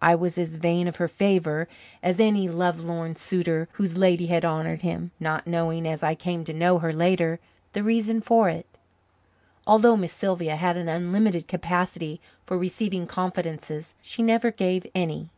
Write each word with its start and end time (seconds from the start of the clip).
I 0.00 0.16
was 0.16 0.38
as 0.38 0.56
vain 0.56 0.88
of 0.88 0.96
her 0.96 1.06
favour 1.06 1.68
as 2.02 2.18
any 2.18 2.48
lovelorn 2.48 3.14
suitor 3.14 3.68
whose 3.74 3.96
lady 3.96 4.26
had 4.26 4.44
honoured 4.44 4.82
him, 4.82 5.12
not 5.20 5.46
knowing, 5.46 5.86
as 5.86 6.02
I 6.02 6.16
came 6.16 6.42
to 6.46 6.52
know 6.52 6.74
later, 6.78 7.38
the 7.72 7.84
reason 7.84 8.20
for 8.20 8.48
it. 8.48 8.66
Although 9.64 9.96
Miss 9.96 10.12
Sylvia 10.12 10.56
had 10.56 10.76
an 10.76 10.88
unlimited 10.88 11.46
capacity 11.46 12.20
for 12.44 12.58
receiving 12.58 13.06
confidences, 13.06 13.94
she 14.02 14.20
never 14.20 14.50
gave 14.50 14.84
any. 14.96 15.28